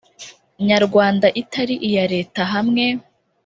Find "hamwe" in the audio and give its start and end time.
2.53-2.85